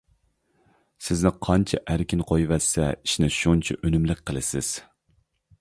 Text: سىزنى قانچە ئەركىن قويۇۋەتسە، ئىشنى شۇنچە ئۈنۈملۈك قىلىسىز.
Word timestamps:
سىزنى 1.07 1.31
قانچە 1.47 1.81
ئەركىن 1.93 2.25
قويۇۋەتسە، 2.31 2.89
ئىشنى 2.97 3.31
شۇنچە 3.39 3.81
ئۈنۈملۈك 3.83 4.29
قىلىسىز. 4.31 4.77